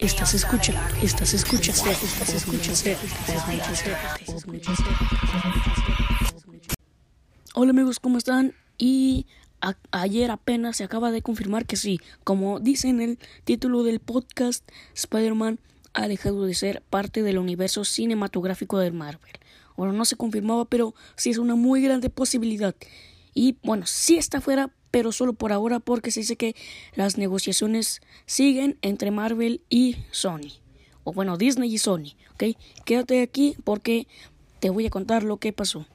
Estás 0.00 0.32
escuchando, 0.32 0.80
estás 1.02 1.34
escuchando, 1.34 1.90
estás 1.90 2.34
escuchando. 2.34 2.98
Hola 7.54 7.70
amigos, 7.70 8.00
¿cómo 8.00 8.16
están? 8.16 8.54
Y 8.78 9.26
ayer 9.90 10.30
apenas 10.30 10.78
se 10.78 10.84
acaba 10.84 11.10
de 11.10 11.20
confirmar 11.20 11.66
que 11.66 11.76
sí, 11.76 12.00
como 12.24 12.60
dice 12.60 12.88
en 12.88 13.02
el 13.02 13.18
título 13.44 13.82
del 13.82 14.00
podcast, 14.00 14.66
Spider-Man 14.94 15.60
ha 15.92 16.08
dejado 16.08 16.46
de 16.46 16.54
ser 16.54 16.82
parte 16.88 17.22
del 17.22 17.36
universo 17.36 17.84
cinematográfico 17.84 18.78
de 18.78 18.92
Marvel. 18.92 19.32
Bueno, 19.76 19.92
no 19.92 20.06
se 20.06 20.16
confirmaba, 20.16 20.64
pero 20.64 20.94
sí 21.16 21.28
es 21.28 21.36
una 21.36 21.56
muy 21.56 21.82
grande 21.82 22.08
posibilidad. 22.08 22.74
Y 23.34 23.58
bueno, 23.62 23.84
sí 23.86 24.16
está 24.16 24.40
fuera, 24.40 24.70
pero 24.90 25.12
solo 25.12 25.32
por 25.32 25.52
ahora 25.52 25.80
porque 25.80 26.10
se 26.10 26.20
dice 26.20 26.36
que 26.36 26.54
las 26.94 27.18
negociaciones 27.18 28.00
siguen 28.26 28.78
entre 28.82 29.10
Marvel 29.10 29.60
y 29.70 29.96
Sony. 30.10 30.52
O 31.04 31.12
bueno, 31.12 31.36
Disney 31.36 31.72
y 31.72 31.78
Sony, 31.78 32.14
¿ok? 32.34 32.56
Quédate 32.84 33.22
aquí 33.22 33.56
porque 33.64 34.06
te 34.60 34.70
voy 34.70 34.86
a 34.86 34.90
contar 34.90 35.22
lo 35.22 35.38
que 35.38 35.52
pasó. 35.52 35.86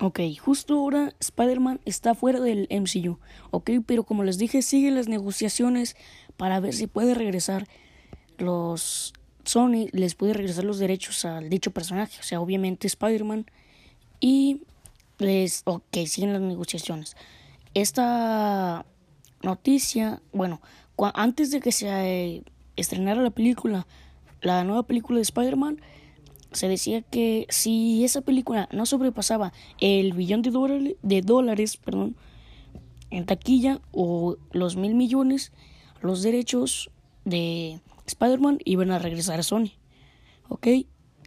Ok, 0.00 0.20
justo 0.40 0.74
ahora 0.74 1.12
Spider-Man 1.18 1.80
está 1.84 2.14
fuera 2.14 2.38
del 2.38 2.68
MCU, 2.70 3.18
ok, 3.50 3.70
pero 3.84 4.04
como 4.04 4.22
les 4.22 4.38
dije, 4.38 4.62
siguen 4.62 4.94
las 4.94 5.08
negociaciones 5.08 5.96
para 6.36 6.60
ver 6.60 6.72
si 6.74 6.86
puede 6.86 7.14
regresar 7.14 7.66
los... 8.38 9.12
Sony 9.44 9.88
les 9.92 10.14
puede 10.14 10.34
regresar 10.34 10.64
los 10.64 10.78
derechos 10.78 11.24
al 11.24 11.48
dicho 11.48 11.72
personaje, 11.72 12.20
o 12.20 12.22
sea, 12.22 12.40
obviamente 12.40 12.86
Spider-Man, 12.86 13.46
y 14.20 14.60
les... 15.18 15.62
Ok, 15.64 15.96
siguen 16.06 16.32
las 16.32 16.42
negociaciones 16.42 17.16
esta 17.80 18.86
noticia, 19.42 20.22
bueno, 20.32 20.60
antes 21.14 21.50
de 21.50 21.60
que 21.60 21.72
se 21.72 21.88
eh, 21.88 22.42
estrenara 22.76 23.22
la 23.22 23.30
película, 23.30 23.86
la 24.40 24.64
nueva 24.64 24.84
película 24.84 25.16
de 25.16 25.22
Spider-Man, 25.22 25.80
se 26.52 26.68
decía 26.68 27.02
que 27.02 27.46
si 27.50 28.04
esa 28.04 28.22
película 28.22 28.68
no 28.72 28.86
sobrepasaba 28.86 29.52
el 29.80 30.12
billón 30.14 30.42
de, 30.42 31.22
dólares, 31.22 31.76
perdón, 31.76 32.16
en 33.10 33.26
taquilla 33.26 33.80
o 33.92 34.36
los 34.52 34.76
mil 34.76 34.94
millones, 34.94 35.52
los 36.00 36.22
derechos 36.22 36.90
de 37.24 37.80
Spider-Man 38.06 38.58
iban 38.64 38.90
a 38.90 38.98
regresar 38.98 39.40
a 39.40 39.42
Sony. 39.42 39.72
¿Ok? 40.48 40.66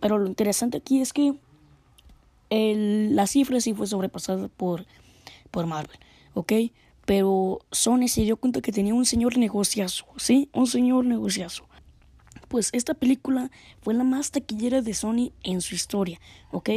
Pero 0.00 0.18
lo 0.18 0.26
interesante 0.26 0.78
aquí 0.78 1.00
es 1.00 1.12
que 1.12 1.34
la 2.50 3.26
cifra 3.26 3.60
sí 3.60 3.74
fue 3.74 3.86
sobrepasada 3.86 4.48
por, 4.48 4.86
por 5.50 5.66
Marvel. 5.66 5.98
¿Ok? 6.34 6.52
Pero 7.04 7.60
Sony 7.70 8.08
se 8.08 8.22
dio 8.22 8.36
cuenta 8.36 8.60
que 8.60 8.72
tenía 8.72 8.94
un 8.94 9.06
señor 9.06 9.36
negociazo, 9.38 10.06
¿sí? 10.16 10.48
Un 10.52 10.66
señor 10.66 11.04
negociazo. 11.04 11.64
Pues 12.48 12.70
esta 12.72 12.94
película 12.94 13.50
fue 13.80 13.94
la 13.94 14.04
más 14.04 14.30
taquillera 14.30 14.82
de 14.82 14.94
Sony 14.94 15.32
en 15.42 15.60
su 15.60 15.74
historia, 15.74 16.20
¿ok? 16.50 16.70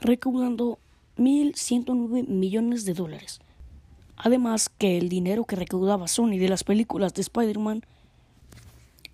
Recaudando 0.00 0.78
1.109 1.16 2.26
millones 2.28 2.84
de 2.84 2.94
dólares. 2.94 3.40
Además 4.16 4.68
que 4.68 4.98
el 4.98 5.08
dinero 5.08 5.44
que 5.44 5.56
recaudaba 5.56 6.06
Sony 6.06 6.38
de 6.38 6.48
las 6.48 6.64
películas 6.64 7.14
de 7.14 7.22
Spider-Man 7.22 7.84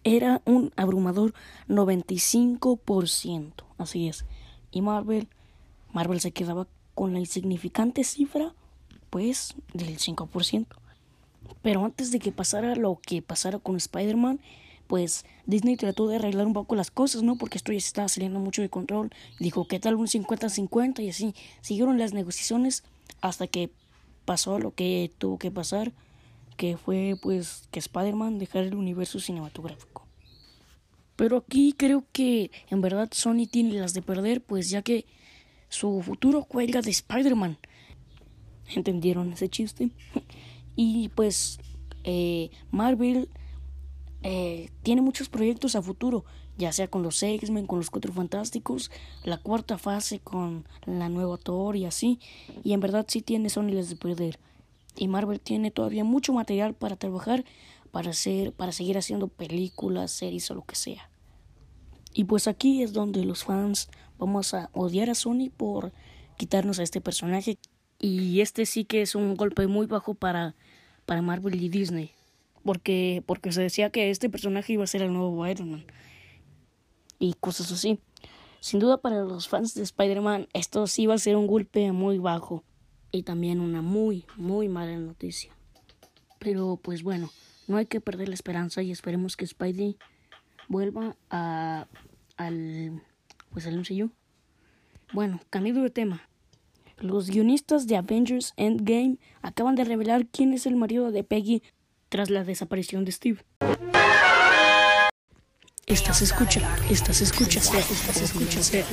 era 0.04 0.42
un 0.44 0.72
abrumador 0.76 1.34
95%. 1.68 3.52
Así 3.78 4.08
es. 4.08 4.24
Y 4.70 4.82
Marvel, 4.82 5.28
Marvel 5.92 6.20
se 6.20 6.32
quedaba 6.32 6.66
con 6.94 7.12
la 7.12 7.18
insignificante 7.20 8.04
cifra 8.04 8.54
pues 9.10 9.54
del 9.74 9.98
5%. 9.98 10.66
Pero 11.62 11.84
antes 11.84 12.10
de 12.10 12.18
que 12.18 12.32
pasara 12.32 12.74
lo 12.74 12.98
que 13.00 13.22
pasara 13.22 13.58
con 13.58 13.76
Spider-Man, 13.76 14.40
pues 14.86 15.24
Disney 15.46 15.76
trató 15.76 16.08
de 16.08 16.16
arreglar 16.16 16.46
un 16.46 16.52
poco 16.52 16.74
las 16.74 16.90
cosas, 16.90 17.22
¿no? 17.22 17.36
Porque 17.36 17.58
esto 17.58 17.72
ya 17.72 17.80
se 17.80 17.86
estaba 17.86 18.08
saliendo 18.08 18.40
mucho 18.40 18.62
de 18.62 18.68
control. 18.70 19.10
Dijo, 19.38 19.68
¿qué 19.68 19.78
tal 19.78 19.94
un 19.94 20.06
50-50? 20.06 21.02
Y 21.04 21.10
así 21.10 21.34
siguieron 21.60 21.98
las 21.98 22.12
negociaciones 22.12 22.82
hasta 23.20 23.46
que 23.46 23.70
pasó 24.24 24.58
lo 24.58 24.74
que 24.74 25.12
tuvo 25.18 25.38
que 25.38 25.50
pasar, 25.50 25.92
que 26.56 26.76
fue 26.76 27.14
pues 27.22 27.68
que 27.70 27.78
Spider-Man 27.78 28.38
dejara 28.38 28.66
el 28.66 28.74
universo 28.74 29.20
cinematográfico. 29.20 30.06
Pero 31.16 31.36
aquí 31.36 31.74
creo 31.76 32.04
que 32.12 32.50
en 32.70 32.80
verdad 32.80 33.10
Sony 33.12 33.46
tiene 33.50 33.74
las 33.74 33.92
de 33.92 34.02
perder, 34.02 34.42
pues 34.42 34.70
ya 34.70 34.82
que 34.82 35.06
su 35.68 36.02
futuro 36.02 36.44
cuelga 36.44 36.80
de 36.80 36.90
Spider-Man 36.90 37.58
entendieron 38.76 39.32
ese 39.32 39.48
chiste. 39.48 39.90
y 40.76 41.08
pues 41.10 41.58
eh, 42.04 42.50
Marvel 42.70 43.28
eh, 44.22 44.70
tiene 44.82 45.00
muchos 45.00 45.28
proyectos 45.28 45.76
a 45.76 45.82
futuro, 45.82 46.24
ya 46.58 46.72
sea 46.72 46.88
con 46.88 47.02
los 47.02 47.22
X-Men, 47.22 47.66
con 47.66 47.78
los 47.78 47.90
Cuatro 47.90 48.12
Fantásticos, 48.12 48.90
la 49.24 49.38
cuarta 49.38 49.78
fase 49.78 50.18
con 50.20 50.66
la 50.84 51.08
nueva 51.08 51.38
Thor 51.38 51.76
y 51.76 51.86
así. 51.86 52.20
Y 52.62 52.72
en 52.72 52.80
verdad 52.80 53.06
sí 53.08 53.22
tiene 53.22 53.48
Sony 53.48 53.70
las 53.70 53.88
de 53.88 53.96
perder. 53.96 54.38
Y 54.96 55.08
Marvel 55.08 55.40
tiene 55.40 55.70
todavía 55.70 56.04
mucho 56.04 56.32
material 56.32 56.74
para 56.74 56.96
trabajar, 56.96 57.44
para 57.90 58.10
hacer, 58.10 58.52
para 58.52 58.72
seguir 58.72 58.98
haciendo 58.98 59.28
películas, 59.28 60.10
series 60.10 60.50
o 60.50 60.54
lo 60.54 60.64
que 60.64 60.76
sea. 60.76 61.10
Y 62.12 62.24
pues 62.24 62.48
aquí 62.48 62.82
es 62.82 62.92
donde 62.92 63.24
los 63.24 63.44
fans 63.44 63.88
vamos 64.18 64.52
a 64.52 64.68
odiar 64.74 65.08
a 65.10 65.14
Sony 65.14 65.48
por 65.56 65.92
quitarnos 66.36 66.78
a 66.78 66.82
este 66.82 67.00
personaje 67.00 67.58
y 68.00 68.40
este 68.40 68.64
sí 68.64 68.84
que 68.84 69.02
es 69.02 69.14
un 69.14 69.36
golpe 69.36 69.66
muy 69.66 69.86
bajo 69.86 70.14
para, 70.14 70.54
para 71.04 71.20
Marvel 71.20 71.62
y 71.62 71.68
Disney. 71.68 72.12
Porque, 72.64 73.22
porque 73.26 73.52
se 73.52 73.60
decía 73.62 73.90
que 73.90 74.10
este 74.10 74.30
personaje 74.30 74.72
iba 74.72 74.84
a 74.84 74.88
ser 74.88 75.02
el 75.02 75.12
nuevo 75.12 75.46
Iron 75.46 75.70
Man. 75.70 75.84
Y 77.18 77.34
cosas 77.34 77.70
así. 77.70 77.98
Sin 78.60 78.80
duda 78.80 78.96
para 78.98 79.22
los 79.22 79.48
fans 79.48 79.74
de 79.74 79.82
Spider-Man 79.82 80.48
esto 80.52 80.86
sí 80.86 81.06
va 81.06 81.14
a 81.14 81.18
ser 81.18 81.36
un 81.36 81.46
golpe 81.46 81.92
muy 81.92 82.18
bajo. 82.18 82.64
Y 83.12 83.22
también 83.22 83.60
una 83.60 83.82
muy, 83.82 84.24
muy 84.36 84.68
mala 84.68 84.96
noticia. 84.96 85.52
Pero 86.38 86.78
pues 86.82 87.02
bueno, 87.02 87.30
no 87.68 87.76
hay 87.76 87.84
que 87.84 88.00
perder 88.00 88.28
la 88.28 88.34
esperanza 88.34 88.82
y 88.82 88.92
esperemos 88.92 89.36
que 89.36 89.46
Spidey 89.46 89.98
vuelva 90.68 91.16
a, 91.28 91.86
al, 92.38 93.02
pues 93.50 93.66
al 93.66 93.78
MCU. 93.78 94.10
Bueno, 95.12 95.40
cambiando 95.50 95.82
de 95.82 95.90
tema. 95.90 96.29
Los 97.00 97.30
guionistas 97.30 97.86
de 97.86 97.96
Avengers 97.96 98.52
Endgame 98.58 99.16
acaban 99.40 99.74
de 99.74 99.84
revelar 99.84 100.26
quién 100.26 100.52
es 100.52 100.66
el 100.66 100.76
marido 100.76 101.10
de 101.10 101.24
Peggy 101.24 101.62
tras 102.10 102.28
la 102.28 102.44
desaparición 102.44 103.06
de 103.06 103.12
Steve. 103.12 103.42
Estás 105.86 106.20
escuchando, 106.20 106.68
estás 106.90 107.22
escuchando, 107.22 107.78
estás 107.78 108.20
escuchando, 108.20 108.86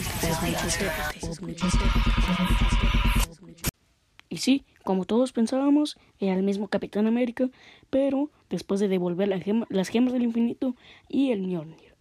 Y 4.29 4.37
sí, 4.37 4.63
como 4.85 5.03
todos 5.03 5.33
pensábamos, 5.33 5.97
era 6.17 6.33
el 6.33 6.43
mismo 6.43 6.69
Capitán 6.69 7.07
América, 7.07 7.49
pero 7.89 8.31
después 8.49 8.79
de 8.79 8.87
devolver 8.87 9.27
las 9.27 9.89
gemas 9.89 10.13
del 10.13 10.23
infinito 10.23 10.77
y 11.09 11.31
el 11.31 11.41
Mjolnir. 11.41 11.93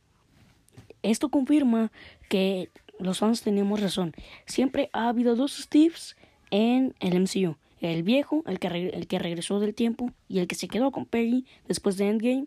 Esto 1.02 1.30
confirma 1.30 1.90
que 2.28 2.70
los 2.98 3.18
fans 3.18 3.42
teníamos 3.42 3.80
razón. 3.80 4.14
Siempre 4.46 4.90
ha 4.92 5.08
habido 5.08 5.36
dos 5.36 5.56
Steves 5.56 6.16
en 6.50 6.94
el 7.00 7.20
MCU. 7.20 7.56
El 7.80 8.02
viejo, 8.02 8.42
el 8.46 8.58
que, 8.58 8.68
el 8.68 9.06
que 9.06 9.18
regresó 9.18 9.60
del 9.60 9.74
tiempo, 9.74 10.10
y 10.28 10.38
el 10.38 10.46
que 10.46 10.54
se 10.54 10.68
quedó 10.68 10.90
con 10.90 11.06
Peggy 11.06 11.44
después 11.68 11.96
de 11.96 12.08
Endgame. 12.08 12.46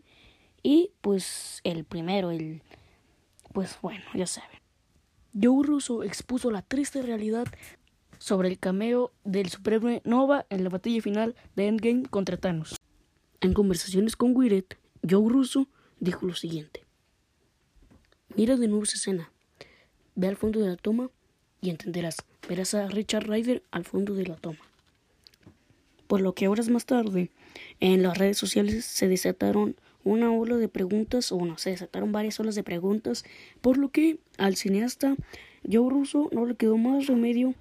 Y 0.64 0.92
pues 1.02 1.62
el 1.64 1.86
primero, 1.86 2.32
el... 2.32 2.62
Pues 3.54 3.78
bueno, 3.82 4.04
ya 4.14 4.28
saben. 4.28 4.60
Joe 5.40 5.66
Russo 5.66 6.04
expuso 6.04 6.52
la 6.52 6.62
triste 6.62 7.02
realidad 7.02 7.48
sobre 8.18 8.50
el 8.50 8.60
cameo 8.60 9.12
del 9.24 9.50
superhéroe 9.50 10.02
Nova 10.04 10.46
en 10.50 10.64
la 10.64 10.70
batalla 10.70 11.02
final 11.02 11.36
de 11.56 11.68
Endgame 11.68 12.04
contra 12.04 12.38
Thanos. 12.38 12.76
En 13.42 13.54
conversaciones 13.54 14.16
con 14.16 14.36
Wiret, 14.36 14.78
Joe 15.08 15.30
Russo 15.30 15.68
dijo 16.00 16.26
lo 16.26 16.36
siguiente. 16.36 16.86
Mira 18.36 18.58
de 18.58 18.68
nuevo 18.68 18.84
esa 18.84 18.96
escena. 18.96 19.32
Ve 20.20 20.28
al 20.28 20.36
fondo 20.36 20.60
de 20.60 20.68
la 20.68 20.76
toma 20.76 21.10
y 21.62 21.70
entenderás. 21.70 22.18
Verás 22.50 22.74
a 22.74 22.90
Richard 22.90 23.30
Ryder 23.30 23.64
al 23.72 23.86
fondo 23.86 24.16
de 24.16 24.26
la 24.26 24.36
toma. 24.36 24.60
Por 26.08 26.20
lo 26.20 26.36
que 26.36 26.50
horas 26.50 26.68
más 26.68 26.86
tarde, 26.86 27.32
en 27.80 28.04
las 28.04 28.18
redes 28.18 28.38
sociales 28.38 28.84
se 28.84 29.08
desataron 29.08 29.78
una 30.04 30.30
ola 30.34 30.58
de 30.58 30.68
preguntas, 30.68 31.32
o 31.32 31.46
no, 31.46 31.58
se 31.58 31.70
desataron 31.70 32.12
varias 32.12 32.38
olas 32.42 32.56
de 32.56 32.64
preguntas, 32.64 33.24
por 33.62 33.78
lo 33.78 33.92
que 33.92 34.20
al 34.38 34.58
cineasta 34.58 35.16
Joe 35.64 35.90
Russo 35.90 36.30
no 36.34 36.46
le 36.46 36.56
quedó 36.56 36.76
más 36.76 37.08
remedio 37.08 37.54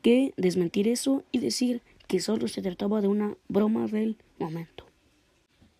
que 0.00 0.32
desmentir 0.38 0.88
eso 0.88 1.24
y 1.30 1.40
decir 1.40 1.82
que 2.06 2.20
solo 2.20 2.48
se 2.48 2.62
trataba 2.62 3.02
de 3.02 3.08
una 3.08 3.34
broma 3.48 3.86
del 3.86 4.16
momento. 4.38 4.86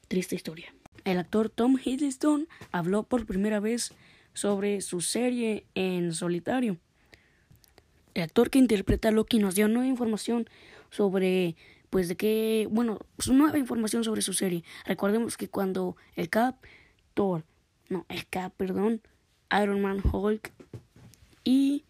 Triste 0.08 0.34
historia. 0.34 0.74
El 1.04 1.16
actor 1.16 1.48
Tom 1.48 1.78
Hiddleston 1.82 2.48
habló 2.70 3.02
por 3.04 3.24
primera 3.24 3.60
vez 3.60 3.94
sobre 4.38 4.80
su 4.80 5.00
serie 5.00 5.66
en 5.74 6.14
solitario. 6.14 6.78
El 8.14 8.22
actor 8.22 8.50
que 8.50 8.58
interpreta 8.58 9.08
a 9.08 9.10
Loki 9.10 9.38
nos 9.38 9.56
dio 9.56 9.66
nueva 9.68 9.88
información 9.88 10.48
sobre, 10.90 11.56
pues 11.90 12.08
de 12.08 12.16
qué, 12.16 12.68
bueno, 12.70 13.00
nueva 13.26 13.58
información 13.58 14.04
sobre 14.04 14.22
su 14.22 14.32
serie. 14.32 14.62
Recordemos 14.86 15.36
que 15.36 15.48
cuando 15.48 15.96
el 16.14 16.30
Cap 16.30 16.56
Thor, 17.14 17.44
no, 17.88 18.06
el 18.08 18.26
Cap, 18.26 18.52
perdón, 18.56 19.02
Iron 19.60 19.80
Man, 19.82 20.00
Hulk 20.10 20.52
y 21.42 21.84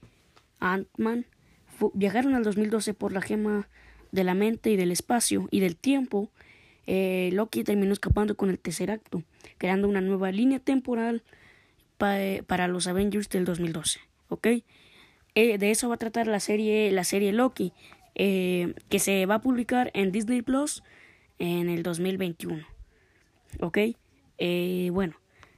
Ant-Man 0.59 1.27
viajaron 1.93 2.35
al 2.35 2.45
2012 2.45 2.95
por 2.95 3.13
la 3.13 3.21
gema 3.21 3.69
de 4.11 4.25
la 4.25 4.35
mente 4.35 4.71
y 4.71 4.77
del 4.77 4.91
espacio 4.91 5.49
y 5.51 5.61
del 5.61 5.77
tiempo. 5.77 6.31
Eh, 6.87 7.29
Loki 7.35 7.63
terminó 7.63 7.93
escapando 7.93 8.37
con 8.37 8.49
el 8.49 8.59
tercer 8.59 8.91
acto, 8.91 9.23
creando 9.59 9.87
una 9.87 10.01
nueva 10.01 10.33
línea 10.33 10.59
temporal 10.61 11.23
para 11.99 12.69
los 12.69 12.87
Avengers 12.87 13.29
del 13.29 13.45
2012. 13.45 14.01
¿Ok? 14.29 14.47
Eh, 15.35 15.59
de 15.59 15.71
eso 15.71 15.89
va 15.89 15.97
a 15.97 15.99
tratar 15.99 16.27
la 16.27 16.41
serie, 16.41 16.91
la 16.91 17.05
serie 17.05 17.33
Loki, 17.33 17.73
eh, 18.15 18.75
que 18.89 18.99
se 18.99 19.27
va 19.27 19.37
a 19.37 19.41
publicar 19.41 19.91
en 19.95 20.11
Disney 20.11 20.43
Plus 20.43 20.83
en 21.39 21.69
el 21.69 21.83
2021. 21.83 22.67
¿Ok? 23.61 23.79
bueno, 24.93 25.17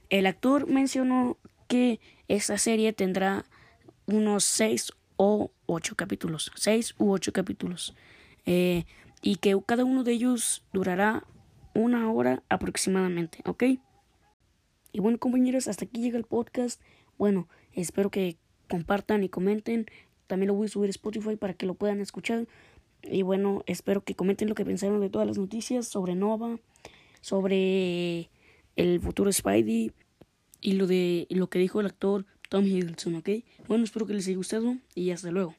el 0.09 0.25
actor 0.25 0.67
mencionó 0.67 1.37
que 1.67 1.99
esta 2.27 2.57
serie 2.57 2.93
tendrá 2.93 3.45
unos 4.05 4.43
6 4.43 4.91
o 5.17 5.51
8 5.67 5.95
capítulos, 5.95 6.51
6 6.55 6.95
u 6.97 7.11
8 7.11 7.31
capítulos, 7.31 7.95
eh, 8.45 8.85
y 9.21 9.35
que 9.35 9.57
cada 9.65 9.85
uno 9.85 10.03
de 10.03 10.13
ellos 10.13 10.63
durará 10.73 11.23
una 11.73 12.11
hora 12.11 12.43
aproximadamente, 12.49 13.39
¿ok? 13.45 13.63
Y 14.91 14.99
bueno, 14.99 15.17
compañeros, 15.17 15.67
hasta 15.67 15.85
aquí 15.85 16.01
llega 16.01 16.17
el 16.17 16.25
podcast. 16.25 16.81
Bueno, 17.17 17.47
espero 17.73 18.09
que 18.09 18.37
compartan 18.69 19.23
y 19.23 19.29
comenten. 19.29 19.85
También 20.27 20.47
lo 20.47 20.53
voy 20.53 20.65
a 20.65 20.69
subir 20.69 20.87
a 20.87 20.91
Spotify 20.91 21.35
para 21.35 21.53
que 21.53 21.65
lo 21.65 21.75
puedan 21.75 22.01
escuchar. 22.01 22.47
Y 23.03 23.21
bueno, 23.23 23.63
espero 23.65 24.03
que 24.03 24.15
comenten 24.15 24.49
lo 24.49 24.55
que 24.55 24.65
pensaron 24.65 25.01
de 25.01 25.09
todas 25.09 25.27
las 25.27 25.37
noticias 25.37 25.87
sobre 25.87 26.15
Nova, 26.15 26.59
sobre 27.21 28.29
el 28.75 28.99
futuro 28.99 29.31
Spidey 29.31 29.91
y 30.61 30.73
lo 30.73 30.87
de 30.87 31.27
lo 31.29 31.49
que 31.49 31.59
dijo 31.59 31.79
el 31.79 31.87
actor 31.87 32.25
Tom 32.49 32.65
Hiddleston, 32.65 33.15
¿ok? 33.15 33.29
Bueno, 33.67 33.83
espero 33.83 34.05
que 34.05 34.13
les 34.13 34.27
haya 34.27 34.37
gustado 34.37 34.77
y 34.93 35.11
hasta 35.11 35.31
luego. 35.31 35.55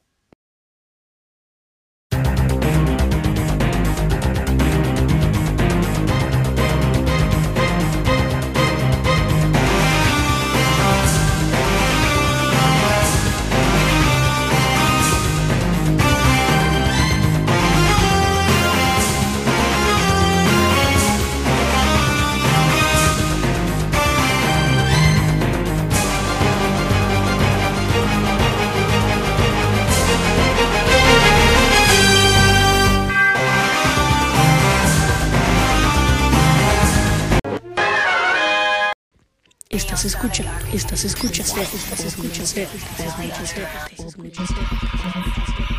Estás 39.82 40.04
escuchando, 40.04 40.52
estás 40.72 41.04
escuchando, 41.04 41.60
estás 41.60 42.04
escuchando, 42.04 42.60
estás 42.60 43.18
escuchando, 43.18 43.66
estás 43.90 44.46
escuchando. 44.46 45.71